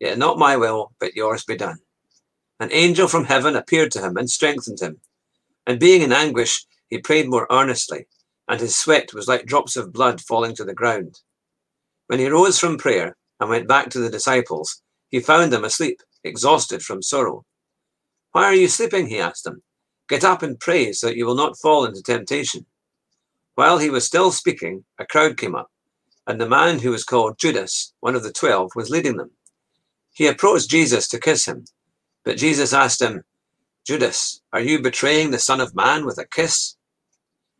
Yet 0.00 0.18
not 0.18 0.38
my 0.38 0.56
will, 0.56 0.90
but 0.98 1.14
yours 1.14 1.44
be 1.44 1.56
done. 1.56 1.78
An 2.58 2.70
angel 2.72 3.06
from 3.06 3.26
heaven 3.26 3.54
appeared 3.54 3.92
to 3.92 4.00
him 4.00 4.16
and 4.16 4.28
strengthened 4.28 4.80
him. 4.80 5.00
And 5.68 5.78
being 5.78 6.02
in 6.02 6.12
anguish, 6.12 6.66
he 6.88 6.98
prayed 6.98 7.28
more 7.28 7.46
earnestly 7.50 8.06
and 8.48 8.60
his 8.60 8.76
sweat 8.76 9.12
was 9.12 9.28
like 9.28 9.46
drops 9.46 9.76
of 9.76 9.92
blood 9.92 10.20
falling 10.20 10.54
to 10.56 10.64
the 10.64 10.74
ground. 10.74 11.20
When 12.06 12.18
he 12.18 12.28
rose 12.28 12.58
from 12.58 12.78
prayer 12.78 13.16
and 13.40 13.50
went 13.50 13.68
back 13.68 13.90
to 13.90 13.98
the 13.98 14.10
disciples, 14.10 14.82
he 15.08 15.20
found 15.20 15.52
them 15.52 15.64
asleep, 15.64 16.00
exhausted 16.24 16.82
from 16.82 17.02
sorrow. 17.02 17.44
Why 18.32 18.44
are 18.44 18.54
you 18.54 18.68
sleeping? 18.68 19.06
he 19.08 19.18
asked 19.18 19.44
them. 19.44 19.62
Get 20.08 20.24
up 20.24 20.42
and 20.42 20.60
pray 20.60 20.92
so 20.92 21.08
that 21.08 21.16
you 21.16 21.26
will 21.26 21.34
not 21.34 21.58
fall 21.58 21.84
into 21.84 22.02
temptation. 22.02 22.66
While 23.54 23.78
he 23.78 23.90
was 23.90 24.06
still 24.06 24.30
speaking, 24.30 24.84
a 24.98 25.06
crowd 25.06 25.36
came 25.36 25.54
up, 25.54 25.70
and 26.26 26.40
the 26.40 26.48
man 26.48 26.78
who 26.78 26.90
was 26.90 27.04
called 27.04 27.38
Judas, 27.38 27.92
one 28.00 28.14
of 28.14 28.22
the 28.22 28.32
twelve, 28.32 28.70
was 28.76 28.90
leading 28.90 29.16
them. 29.16 29.30
He 30.12 30.26
approached 30.26 30.70
Jesus 30.70 31.08
to 31.08 31.20
kiss 31.20 31.46
him, 31.46 31.64
but 32.24 32.36
Jesus 32.36 32.72
asked 32.72 33.02
him, 33.02 33.24
Judas, 33.86 34.42
are 34.52 34.60
you 34.60 34.80
betraying 34.80 35.30
the 35.30 35.38
Son 35.38 35.60
of 35.60 35.74
Man 35.74 36.04
with 36.04 36.18
a 36.18 36.26
kiss? 36.26 36.76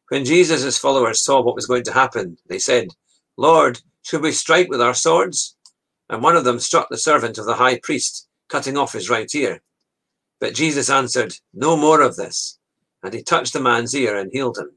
When 0.09 0.25
Jesus' 0.25 0.79
followers 0.79 1.25
saw 1.25 1.43
what 1.43 1.55
was 1.55 1.67
going 1.67 1.85
to 1.85 1.93
happen, 1.93 2.39
they 2.49 2.59
said, 2.59 2.89
Lord, 3.37 3.81
should 4.03 4.23
we 4.23 4.33
strike 4.33 4.69
with 4.69 4.81
our 4.81 4.95
swords? 4.95 5.57
And 6.09 6.23
one 6.23 6.37
of 6.37 6.45
them 6.45 6.61
struck 6.61 6.89
the 6.89 6.99
servant 6.99 7.39
of 7.39 7.47
the 7.47 7.55
high 7.55 7.81
priest, 7.83 8.29
cutting 8.49 8.77
off 8.77 8.93
his 8.93 9.11
right 9.11 9.33
ear. 9.35 9.63
But 10.41 10.55
Jesus 10.55 10.91
answered, 10.91 11.35
No 11.55 11.77
more 11.77 12.03
of 12.03 12.17
this. 12.17 12.59
And 13.03 13.15
he 13.15 13.23
touched 13.23 13.53
the 13.53 13.61
man's 13.61 13.95
ear 13.95 14.17
and 14.17 14.31
healed 14.33 14.59
him. 14.59 14.71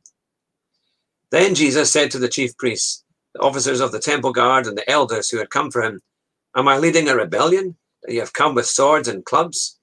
Then 1.32 1.56
Jesus 1.56 1.92
said 1.92 2.12
to 2.12 2.20
the 2.20 2.28
chief 2.28 2.58
priests, 2.58 3.04
the 3.34 3.42
officers 3.42 3.80
of 3.80 3.92
the 3.92 4.00
temple 4.00 4.32
guard, 4.32 4.66
and 4.66 4.78
the 4.78 4.90
elders 4.90 5.30
who 5.30 5.38
had 5.38 5.50
come 5.52 5.70
for 5.70 5.84
him, 5.84 6.02
Am 6.56 6.68
I 6.68 6.78
leading 6.78 7.08
a 7.08 7.16
rebellion 7.16 7.78
that 8.04 8.14
you 8.14 8.20
have 8.22 8.34
come 8.34 8.56
with 8.56 8.66
swords 8.66 9.08
and 9.08 9.24
clubs? 9.24 9.80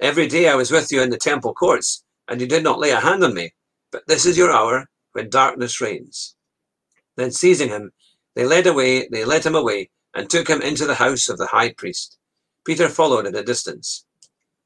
Every 0.00 0.26
day 0.26 0.48
I 0.48 0.56
was 0.56 0.70
with 0.70 0.90
you 0.90 1.02
in 1.02 1.10
the 1.10 1.18
temple 1.18 1.54
courts, 1.54 2.02
and 2.26 2.40
you 2.40 2.46
did 2.46 2.64
not 2.64 2.80
lay 2.80 2.90
a 2.90 3.00
hand 3.00 3.22
on 3.22 3.34
me. 3.34 3.52
But 3.92 4.06
this 4.08 4.26
is 4.26 4.36
your 4.36 4.50
hour 4.50 4.88
when 5.12 5.30
darkness 5.30 5.80
reigns. 5.80 6.34
Then 7.16 7.30
seizing 7.30 7.68
him, 7.68 7.92
they 8.34 8.44
led 8.44 8.66
away, 8.66 9.08
they 9.08 9.24
led 9.24 9.44
him 9.44 9.54
away, 9.54 9.90
and 10.14 10.28
took 10.28 10.48
him 10.48 10.62
into 10.62 10.86
the 10.86 10.94
house 10.94 11.28
of 11.28 11.38
the 11.38 11.46
high 11.46 11.72
priest. 11.72 12.18
Peter 12.64 12.88
followed 12.88 13.26
at 13.26 13.36
a 13.36 13.42
distance. 13.42 14.04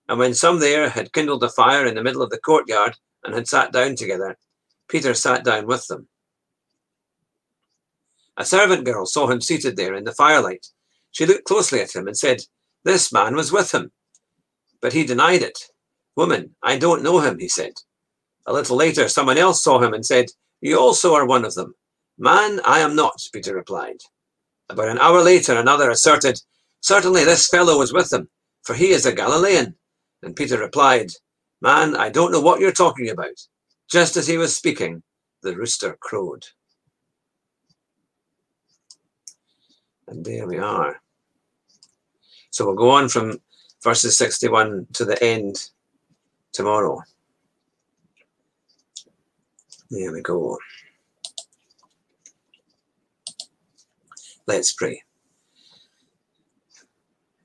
And 0.09 0.19
when 0.19 0.35
some 0.35 0.61
there 0.61 0.89
had 0.91 1.13
kindled 1.13 1.43
a 1.45 1.49
fire 1.49 1.87
in 1.87 1.95
the 1.95 2.03
middle 2.03 2.23
of 2.23 2.31
the 2.31 2.39
courtyard 2.39 2.97
and 3.25 3.35
had 3.35 3.49
sat 3.49 3.73
down 3.73 3.97
together, 3.97 4.37
Peter 4.89 5.15
sat 5.15 5.45
down 5.45 5.67
with 5.67 5.87
them. 5.87 6.09
A 8.37 8.45
servant 8.45 8.85
girl 8.85 9.07
saw 9.07 9.29
him 9.29 9.41
seated 9.41 9.77
there 9.77 9.95
in 9.95 10.05
the 10.05 10.13
firelight. 10.13 10.67
She 11.13 11.25
looked 11.25 11.45
closely 11.45 11.81
at 11.81 11.95
him 11.95 12.07
and 12.07 12.17
said, 12.17 12.43
This 12.85 13.13
man 13.13 13.37
was 13.37 13.53
with 13.53 13.73
him. 13.73 13.93
But 14.83 14.93
he 14.93 15.05
denied 15.05 15.43
it. 15.43 15.59
Woman, 16.17 16.55
I 16.63 16.77
don't 16.77 17.03
know 17.03 17.21
him, 17.21 17.39
he 17.39 17.49
said. 17.49 17.73
A 18.47 18.53
little 18.53 18.77
later, 18.77 19.09
someone 19.09 19.39
else 19.39 19.63
saw 19.63 19.81
him 19.81 19.95
and 19.95 20.05
said, 20.05 20.27
You 20.61 20.79
also 20.79 21.15
are 21.15 21.27
one 21.27 21.45
of 21.45 21.55
them. 21.55 21.75
Man, 22.19 22.61
I 22.65 22.81
am 22.81 22.95
not, 22.95 23.23
Peter 23.33 23.55
replied. 23.55 24.01
About 24.69 24.89
an 24.89 24.99
hour 24.99 25.23
later, 25.23 25.55
another 25.57 25.91
asserted, 25.91 26.41
Certainly 26.81 27.25
this 27.25 27.49
fellow 27.49 27.79
was 27.79 27.93
with 27.93 28.11
them, 28.11 28.29
for 28.63 28.75
he 28.75 28.91
is 28.91 29.07
a 29.07 29.13
Galilean. 29.13 29.75
And 30.25 30.35
Peter 30.35 30.59
replied, 30.59 31.11
Man, 31.61 31.95
I 31.97 32.09
don't 32.09 32.33
know 32.33 32.41
what 32.41 32.61
you're 32.61 32.73
talking 32.73 33.11
about. 33.11 33.47
Just 33.91 34.17
as 34.17 34.27
he 34.27 34.39
was 34.39 34.57
speaking, 34.57 35.03
the 35.43 35.55
rooster 35.55 35.97
crowed. 36.01 36.47
And 40.09 40.25
there 40.25 40.47
we 40.47 40.59
are. 40.59 41.01
So 42.51 42.67
we'll 42.67 42.75
go 42.75 42.91
on 42.91 43.09
from 43.09 43.39
verses 43.83 44.17
61 44.17 44.87
to 44.95 45.05
the 45.05 45.23
end 45.23 45.71
tomorrow. 46.53 47.03
There 49.91 50.13
we 50.13 50.23
go. 50.23 50.59
Let's 54.47 54.73
pray. 54.73 55.03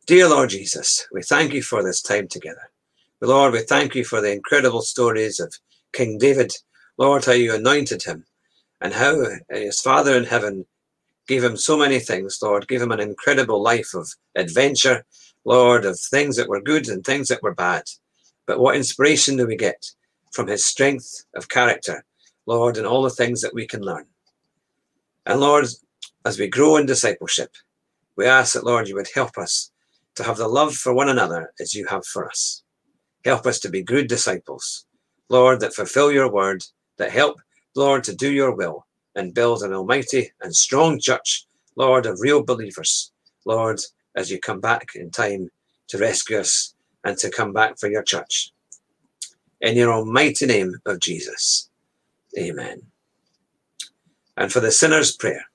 Dear 0.06 0.30
Lord 0.30 0.50
Jesus, 0.50 1.08
we 1.12 1.22
thank 1.22 1.54
you 1.54 1.62
for 1.62 1.84
this 1.84 2.02
time 2.02 2.28
together. 2.28 2.69
Lord, 3.22 3.54
we 3.54 3.62
thank 3.62 3.96
you 3.96 4.04
for 4.04 4.22
the 4.22 4.32
incredible 4.32 4.82
stories 4.82 5.40
of 5.40 5.54
King 5.94 6.18
David. 6.18 6.54
Lord, 6.98 7.26
how 7.26 7.34
you 7.34 7.54
anointed 7.54 8.04
him 8.04 8.26
and 8.82 8.94
how 8.94 9.22
uh, 9.22 9.36
his 9.50 9.82
Father 9.82 10.16
in 10.16 10.24
heaven 10.24 10.66
gave 11.28 11.44
him 11.44 11.58
so 11.58 11.78
many 11.78 12.00
things, 12.00 12.40
Lord, 12.42 12.68
gave 12.68 12.82
him 12.82 12.92
an 12.92 13.00
incredible 13.00 13.62
life 13.62 13.94
of 13.94 14.10
adventure, 14.36 15.06
Lord, 15.46 15.86
of 15.86 16.00
things 16.00 16.36
that 16.38 16.50
were 16.50 16.62
good 16.62 16.88
and 16.88 17.04
things 17.04 17.28
that 17.28 17.44
were 17.44 17.54
bad. 17.54 17.84
But 18.48 18.60
what 18.60 18.76
inspiration 18.76 19.38
do 19.38 19.46
we 19.46 19.56
get 19.56 19.92
from 20.32 20.48
his 20.48 20.66
strength 20.66 21.26
of 21.36 21.50
character 21.50 22.04
Lord, 22.50 22.78
and 22.78 22.88
all 22.88 23.04
the 23.04 23.12
things 23.12 23.42
that 23.42 23.54
we 23.54 23.68
can 23.68 23.82
learn. 23.82 24.08
And 25.28 25.40
Lord, 25.40 25.68
as 26.26 26.40
we 26.40 26.48
grow 26.48 26.78
in 26.78 26.88
discipleship, 26.88 27.52
we 28.16 28.26
ask 28.26 28.54
that, 28.54 28.66
Lord, 28.66 28.88
you 28.88 28.96
would 28.96 29.10
help 29.14 29.38
us 29.38 29.72
to 30.16 30.24
have 30.24 30.38
the 30.38 30.48
love 30.48 30.74
for 30.74 30.92
one 30.92 31.10
another 31.10 31.54
as 31.60 31.76
you 31.76 31.86
have 31.86 32.08
for 32.08 32.28
us. 32.28 32.64
Help 33.26 33.46
us 33.46 33.60
to 33.60 33.70
be 33.70 33.84
good 33.84 34.08
disciples, 34.08 34.86
Lord, 35.30 35.60
that 35.60 35.74
fulfill 35.74 36.12
your 36.12 36.32
word, 36.32 36.64
that 36.98 37.12
help, 37.12 37.42
Lord, 37.76 38.04
to 38.06 38.16
do 38.16 38.32
your 38.32 38.56
will 38.56 38.86
and 39.16 39.34
build 39.34 39.62
an 39.62 39.74
almighty 39.74 40.32
and 40.42 40.56
strong 40.56 41.00
church, 41.00 41.46
Lord, 41.76 42.06
of 42.06 42.22
real 42.22 42.44
believers, 42.44 43.12
Lord, 43.46 43.80
as 44.16 44.32
you 44.32 44.40
come 44.40 44.60
back 44.60 44.90
in 44.96 45.12
time 45.12 45.50
to 45.90 45.98
rescue 45.98 46.38
us 46.38 46.74
and 47.04 47.18
to 47.18 47.30
come 47.30 47.52
back 47.54 47.78
for 47.78 47.90
your 47.90 48.04
church. 48.04 48.52
In 49.62 49.76
your 49.76 49.92
almighty 49.92 50.46
name 50.46 50.76
of 50.86 51.00
Jesus. 51.00 51.70
Amen. 52.38 52.82
And 54.38 54.52
for 54.52 54.62
the 54.62 54.72
sinner's 54.72 55.16
prayer. 55.16 55.46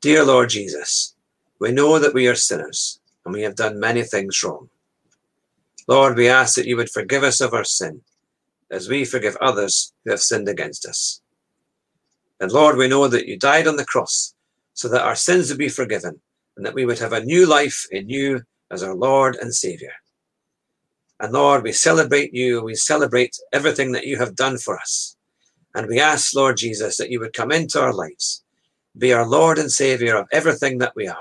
Dear 0.00 0.24
Lord 0.24 0.48
Jesus, 0.48 1.14
we 1.58 1.72
know 1.72 1.98
that 1.98 2.14
we 2.14 2.26
are 2.26 2.34
sinners 2.34 3.00
and 3.24 3.34
we 3.34 3.42
have 3.42 3.56
done 3.56 3.78
many 3.78 4.02
things 4.02 4.42
wrong. 4.42 4.70
Lord, 5.90 6.16
we 6.16 6.28
ask 6.28 6.54
that 6.54 6.66
you 6.66 6.76
would 6.76 6.88
forgive 6.88 7.24
us 7.24 7.40
of 7.40 7.52
our 7.52 7.64
sin 7.64 8.00
as 8.70 8.88
we 8.88 9.04
forgive 9.04 9.36
others 9.40 9.92
who 10.04 10.12
have 10.12 10.20
sinned 10.20 10.48
against 10.48 10.86
us. 10.86 11.20
And 12.38 12.52
Lord, 12.52 12.76
we 12.76 12.86
know 12.86 13.08
that 13.08 13.26
you 13.26 13.36
died 13.36 13.66
on 13.66 13.74
the 13.74 13.84
cross 13.84 14.32
so 14.72 14.88
that 14.88 15.02
our 15.02 15.16
sins 15.16 15.48
would 15.48 15.58
be 15.58 15.68
forgiven 15.68 16.20
and 16.56 16.64
that 16.64 16.74
we 16.74 16.86
would 16.86 17.00
have 17.00 17.12
a 17.12 17.24
new 17.24 17.44
life 17.44 17.88
in 17.90 18.08
you 18.08 18.42
as 18.70 18.84
our 18.84 18.94
Lord 18.94 19.34
and 19.34 19.52
Savior. 19.52 19.90
And 21.18 21.32
Lord, 21.32 21.64
we 21.64 21.72
celebrate 21.72 22.32
you. 22.32 22.62
We 22.62 22.76
celebrate 22.76 23.36
everything 23.52 23.90
that 23.90 24.06
you 24.06 24.16
have 24.16 24.36
done 24.36 24.58
for 24.58 24.78
us. 24.78 25.16
And 25.74 25.88
we 25.88 25.98
ask, 25.98 26.36
Lord 26.36 26.56
Jesus, 26.56 26.98
that 26.98 27.10
you 27.10 27.18
would 27.18 27.32
come 27.32 27.50
into 27.50 27.82
our 27.82 27.92
lives, 27.92 28.44
be 28.96 29.12
our 29.12 29.26
Lord 29.26 29.58
and 29.58 29.72
Savior 29.72 30.14
of 30.14 30.28
everything 30.30 30.78
that 30.78 30.94
we 30.94 31.08
are 31.08 31.18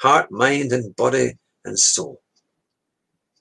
heart, 0.00 0.32
mind, 0.32 0.72
and 0.72 0.96
body 0.96 1.38
and 1.64 1.78
soul. 1.78 2.20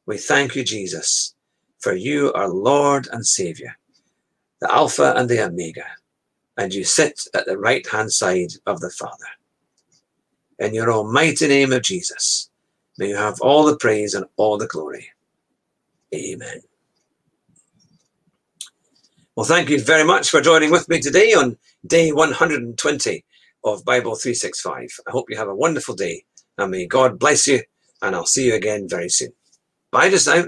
We 0.08 0.18
thank 0.18 0.56
you, 0.56 0.64
Jesus, 0.64 1.36
for 1.80 1.94
you 1.94 2.34
are 2.34 2.50
Lord 2.50 3.10
and 3.12 3.26
Savior, 3.28 3.78
the 4.62 4.74
Alpha 4.74 5.14
and 5.18 5.30
the 5.30 5.42
Omega, 5.46 5.86
and 6.58 6.74
you 6.74 6.86
sit 6.86 7.22
at 7.34 7.46
the 7.46 7.58
right 7.58 7.88
hand 7.88 8.14
side 8.14 8.54
of 8.66 8.82
the 8.82 8.92
Father. 8.92 9.28
In 10.60 10.74
your 10.74 10.92
almighty 10.92 11.48
name 11.48 11.74
of 11.74 11.84
Jesus, 11.84 12.50
may 12.98 13.10
you 13.10 13.18
have 13.18 13.42
all 13.42 13.66
the 13.66 13.78
praise 13.78 14.14
and 14.16 14.26
all 14.38 14.58
the 14.58 14.68
glory. 14.68 15.10
Amen. 16.16 16.62
Well, 19.36 19.46
thank 19.48 19.70
you 19.70 19.82
very 19.82 20.06
much 20.06 20.30
for 20.30 20.42
joining 20.42 20.72
with 20.72 20.90
me 20.90 21.02
today 21.02 21.34
on 21.34 21.58
day 21.86 22.12
120 22.14 23.26
of 23.66 23.86
Bible 23.86 24.16
365. 24.16 24.90
I 25.08 25.12
hope 25.12 25.30
you 25.30 25.38
have 25.38 25.50
a 25.50 25.56
wonderful 25.56 25.96
day 25.96 26.26
and 26.58 26.72
may 26.72 26.88
God 26.88 27.20
bless 27.20 27.48
you, 27.48 27.62
and 28.02 28.16
I'll 28.16 28.26
see 28.28 28.48
you 28.48 28.56
again 28.56 28.88
very 28.90 29.10
soon. 29.10 29.34
Bye 29.92 30.10
just 30.10 30.28
now. 30.28 30.46